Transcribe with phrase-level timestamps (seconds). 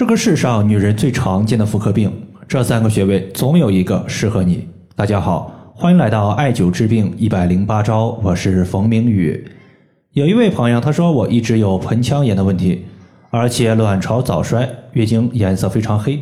[0.00, 2.10] 这个世上女人最常见的妇科病，
[2.48, 4.66] 这三个穴位总有一个适合你。
[4.96, 9.46] 大家好，欢迎来到艾灸治病一百零八招，我是冯明宇。
[10.14, 12.86] 有一位朋友他说我一直有盆腔炎的问题，
[13.28, 16.18] 而且卵巢早衰，月经颜色非常黑，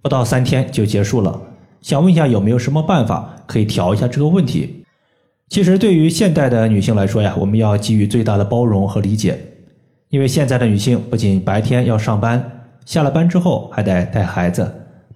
[0.00, 1.36] 不到三天就结束了。
[1.82, 4.84] 想问一下有没有什么办法可以调一下这个问题？
[5.48, 9.36] 其实对于现代的女性来说呀，我们要给予最大的包容和理解，
[10.10, 12.40] 因为现在的女性不仅白天要上班。
[12.84, 14.68] 下了班之后还得带孩子，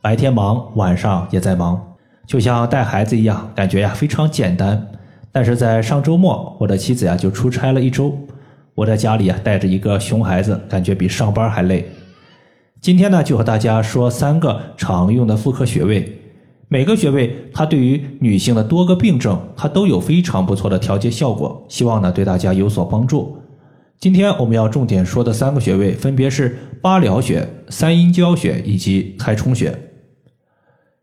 [0.00, 1.80] 白天忙，晚上也在忙，
[2.26, 4.86] 就像带孩子一样，感觉呀非常简单。
[5.32, 8.12] 但是在上周末，我的妻子呀就出差了一周，
[8.74, 11.88] 我在家里啊带着一个熊孩子，感觉比上班还累。
[12.80, 16.20] 今天呢就和大家说三个常用的妇科穴位，
[16.66, 23.39] 每个穴位它对于女性的多个病症，它都有非常不错的调节效果，希望呢对大家有所帮助。
[24.00, 29.78] 今天我们要重点说的三个穴位分别是八髎穴、三阴交穴以及太冲穴。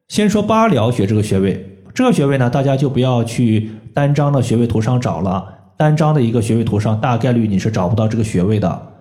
[0.07, 8.93] 先说八髎穴这个穴位，这个穴位呢，大家就不要去单张的穴位图上找了，单张的一个穴位图上大概率你是找不到这个穴位的，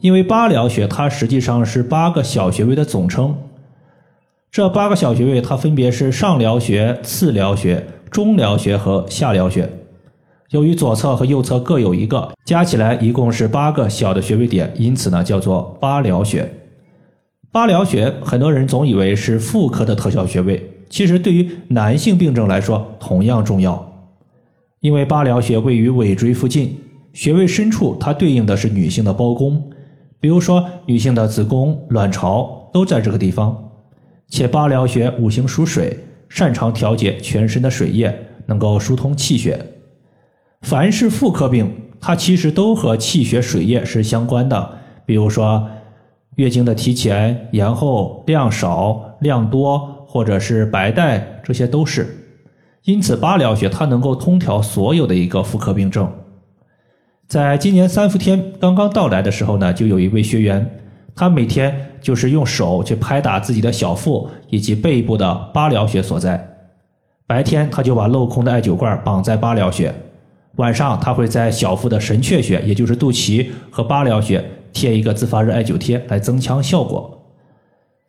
[0.00, 3.38] 因为八髎穴它实际上是八个小穴位的总称。
[4.50, 9.70] 这八个小穴位它分别是上髎穴、次髎穴、中髎穴和下髎穴。
[10.50, 16.48] 由于左侧和右侧各有一个，加起来一共是八个小的穴位点，因此呢叫做八髎穴。
[17.50, 23.92] 八髎穴很多人总以为是妇科的特效穴位，其实对于男性病症来说同样重要。
[24.80, 26.78] 因为八髎穴位于尾椎附近，
[27.12, 29.60] 穴位深处它对应的是女性的包宫，
[30.20, 33.56] 比如说女性的子宫、卵巢都在这个地方。
[34.28, 38.14] 且八髎穴五行属水，擅长调节全身的水液，
[38.46, 39.58] 能够疏通气血。
[40.66, 44.68] 凡是妇科病，它其实都和气血水液是相关的。
[45.04, 45.64] 比如说，
[46.34, 52.08] 月经的提前、延后、量少、量多，或者是白带，这些都是。
[52.82, 56.12] 因此，八髎穴它能够通调所有的一个妇科病症。
[57.28, 60.68] 在今年三伏天刚刚到来的时候呢，就有一位学员，
[61.14, 66.44] 他每天就是用手去拍打自己的小腹以及背部的八髎穴所在。
[67.24, 69.94] 白天他就把镂空的艾灸罐绑在八髎穴。
[70.56, 77.12] 晚上，他会在小腹的神阙穴，也就是肚脐和八髎穴贴一个自发热艾灸贴，来增强效果。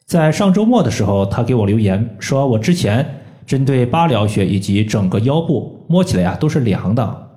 [0.06, 3.06] 在上周末的时候，他给我留言说，我之前
[3.46, 7.30] 针对八髎穴以及整个腰部摸起来呀都是凉的，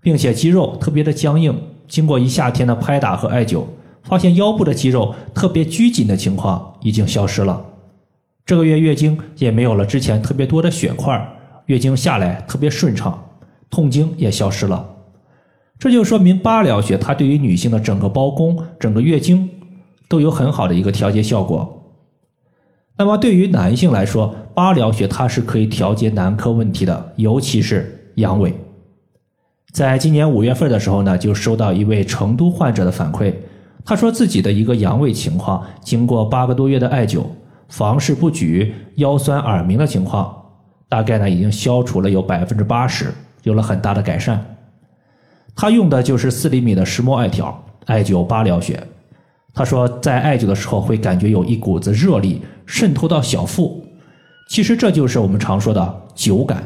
[0.00, 1.56] 并且肌肉特别的僵硬。
[1.86, 3.64] 经过一夏天的拍打和艾灸，
[4.02, 7.64] 发现腰部的肌肉特别拘紧的情况已经消失了。
[8.44, 11.24] 这个月月经也没有了之前特别多的血块，
[11.66, 13.22] 月经下来特别顺畅。
[13.72, 14.86] 痛经也消失了，
[15.78, 19.48] 这就说明八髎穴它对于女性的整个包宫、整个月经
[20.08, 21.82] 都有很好的一个调节效果。
[22.98, 28.52] 那么对于男性来说，八髎穴它是可以调节男科问题的，尤其是阳痿。
[29.72, 33.34] 在今年五月份的时候呢，就收到一位成都患者的反馈，
[33.86, 37.24] 他说自己的一个阳痿情况，经过八个多月的艾灸，
[37.70, 40.30] 房事不举、腰酸耳鸣的情况，
[40.90, 43.06] 大概呢已经消除了有百分之八十。
[43.42, 44.40] 有了很大的改善，
[45.54, 48.82] 他用的就是四厘米的石墨艾条艾灸八髎穴。
[49.54, 53.84] 他说，在艾灸的时候会感觉有一股子热力渗透到小腹，
[54.48, 56.62] 其实这就是我们常说的灸感。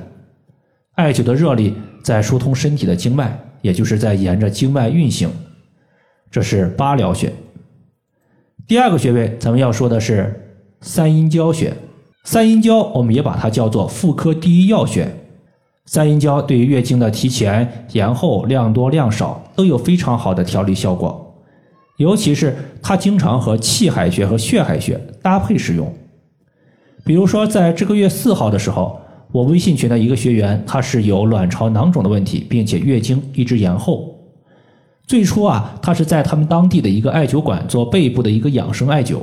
[0.95, 5.29] 艾灸的热力在疏通身体的经脉，也就是在沿着经脉运行。
[6.31, 7.33] 这是八髎穴。
[8.69, 11.73] 第二个穴位，咱们要说的是三阴交穴。
[12.25, 15.09] 三阴交，我们也把它叫做妇科第一要穴。
[15.87, 21.35] 三阴交对于月经的提前、延后、量多、量少都有非常好的调理效果，
[21.97, 25.93] 尤其是它经常和气海穴和血海穴搭配使用。
[27.05, 28.99] 比如说，在这个月四号的时候，
[29.31, 34.13] 我微信群的一个学员，他是有卵巢囊肿的问题，并且月经一直延后。
[35.07, 39.19] 最初啊，他是在他们当地的一个艾灸馆做背部的一个养生艾灸，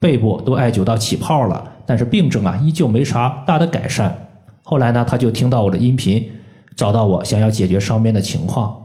[0.00, 4.16] 背部都艾灸到起泡了，但是病症啊依旧没啥大的改善。
[4.62, 6.30] 后来呢，他就听到我的音频，
[6.76, 8.76] 找到我，想要解决上面的情况。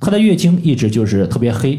[0.00, 1.78] 他的月经一直就是特别黑，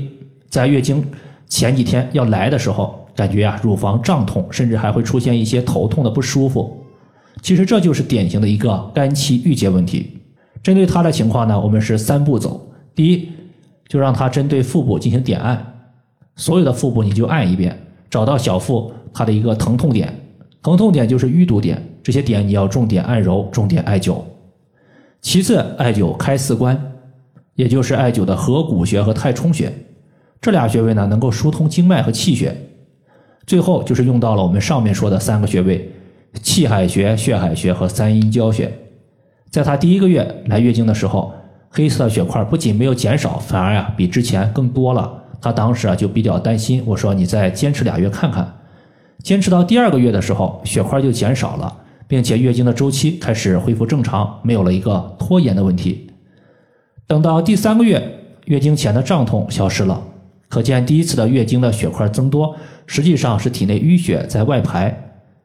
[0.50, 1.06] 在月经
[1.48, 6.84] 前几天要来的时候，感觉啊乳房胀痛，甚至还会出现一些头痛的不舒服。
[7.42, 10.20] 其实这就是典型的一个肝气郁结问题。
[10.62, 13.30] 针对他的情况呢，我们是三步走：第一，
[13.88, 15.64] 就让他针对腹部进行点按，
[16.36, 17.76] 所有的腹部你就按一遍，
[18.10, 20.14] 找到小腹它的一个疼痛点，
[20.62, 21.82] 疼痛点就是淤堵点。
[22.04, 24.18] 这些点你要重点按揉，重点艾灸。
[25.22, 26.80] 其次，艾灸开四关，
[27.56, 29.72] 也就是艾灸的合谷穴和太冲穴，
[30.42, 32.56] 这俩穴位呢能够疏通经脉和气血。
[33.46, 35.92] 最后就是用到了我们上面说的三个穴位：
[36.42, 38.72] 气海穴、血海穴和三阴交穴。
[39.50, 41.34] 在她第一个月来月经的时候，
[41.70, 45.24] 黑色血块不仅没有减少，反而呀比之前更多了。
[45.42, 48.60] 她当时啊就比较担心，我说你再坚持俩月看看。
[49.24, 51.81] 坚持到第二个月的时候，血块就减少了，
[52.12, 56.10] 并且月经的周期开始恢复正常，没有了一个拖延的问题。
[57.08, 58.06] 等到第三个月，
[58.48, 60.04] 月经前的胀痛消失了，
[60.50, 62.54] 可见第一次的月经的血块增多，
[62.86, 64.94] 实际上是体内淤血在外排，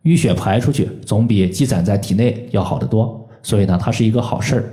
[0.03, 4.65] 淤血排出去总比积攒在体内要好得多，所以呢，它是一个好事儿。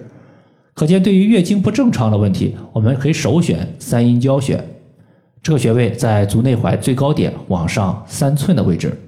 [0.74, 4.60] 可见，对于月经不正常的问题，我们可以首选三阴交穴。
[5.44, 9.00] 这个穴位在足内踝最高点往上三寸的位置，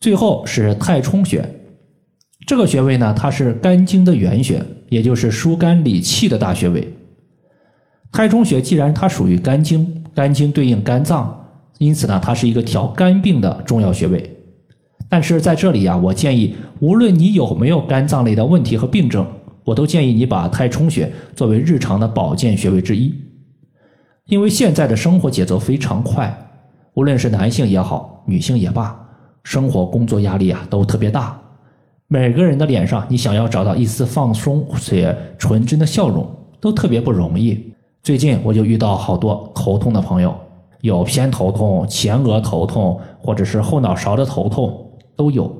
[0.00, 1.48] 最后是太冲穴。
[2.48, 6.90] 这个穴位呢，它是肝经的原穴，也就是疏肝理气的大穴位。
[8.10, 11.46] 太冲穴既然它属于肝经，肝经对应肝脏，
[11.76, 14.34] 因此呢，它是一个调肝病的重要穴位。
[15.10, 19.26] 但是在这里呀，我建议，无论你有没有肝脏类的问题和病症，
[19.62, 23.14] 我都建议你把太冲穴作为日常的保健穴位之一。
[24.24, 26.34] 因为现在的生活节奏非常快，
[26.94, 28.98] 无论是男性也好，女性也罢，
[29.44, 31.38] 生活工作压力啊都特别大。
[32.10, 36.26] 每个人的脸上，你想要找到一丝放松且纯真的笑容，
[36.58, 37.70] 都特别不容易。
[38.02, 40.34] 最近我就遇到好多头痛的朋友，
[40.80, 45.54] 有偏头痛、前额头痛，或者是后脑勺的头痛都有。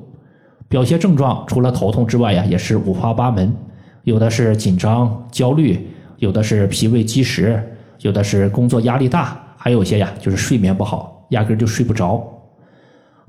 [0.67, 3.55] 表现症状除了头痛之外呀，也是五花八门，
[4.03, 5.87] 有的是紧张、焦虑，
[6.17, 7.63] 有的是脾胃积食。
[7.99, 12.27] 有的是工作压力大，还有些呀就是睡眠不好，压根就睡不着。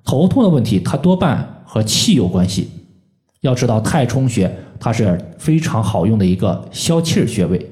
[0.04, 2.70] 头痛的问题，它多半和气有关系。
[3.40, 7.70] 要知道太冲穴它是非常好用的一个消气穴位，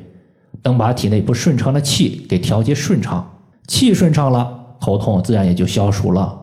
[0.63, 3.27] 能把体内不顺畅的气给调节顺畅，
[3.67, 4.51] 气顺畅了，
[4.81, 6.39] 头痛自然也就消除了。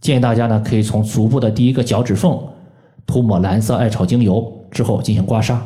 [0.00, 2.38] 建议大家呢可以从足部的第一个脚趾缝
[3.06, 5.56] 涂抹蓝色艾草精油之后进行刮痧。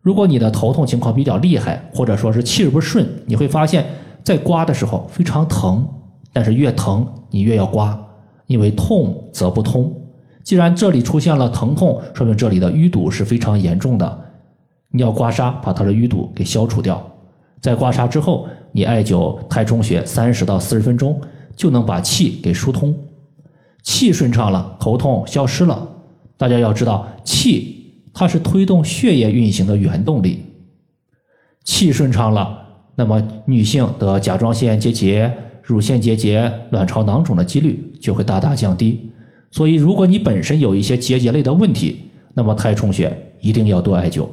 [0.00, 3.84] 如果你的头痛情况比较厉害，或者说是气儿不顺，你会发现
[4.22, 5.86] 在刮的时候非常疼，
[6.32, 7.98] 但是越疼你越要刮，
[8.46, 9.92] 因为痛则不通。
[10.46, 14.24] 既然这里出现了疼痛，说明这里的淤堵是非常严重的，
[14.92, 17.04] 你要刮痧把它的淤堵给消除掉。
[17.60, 21.20] 在刮痧之后，你艾灸太冲穴三十到四十分钟，
[21.56, 22.96] 就能把气给疏通，
[23.82, 25.84] 气顺畅了，头痛消失了。
[26.36, 27.74] 大家要知道气。
[28.14, 30.44] 它是推动血液运行的原动力，
[31.64, 32.56] 气顺畅了，
[32.94, 39.10] 那么女性得甲状腺结节、乳腺结节、卵巢囊肿的几率就会大大降低。
[39.56, 43.10] 所以，如果你本身有一些结节类的问题，那么太冲穴
[43.40, 44.26] 一定要多艾灸。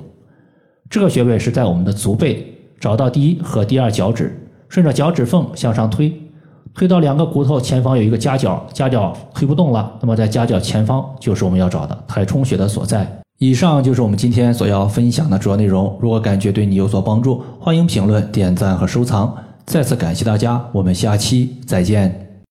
[0.89, 2.45] 这个穴位是在我们的足背，
[2.77, 4.37] 找到第一和第二脚趾，
[4.67, 6.13] 顺着脚趾缝向上推，
[6.73, 13.09] 推到两个骨头前方有一个夹角，夹角推不动了，那么在夹角前方就是我们要找的太冲穴的所在。
[13.37, 15.97] 以上就是我们今天所要分享的主要内容。
[16.01, 19.33] 如果感觉对你有所帮助，欢迎评论、点赞和收藏。
[19.65, 22.22] 再次感谢大家，我们下期再见。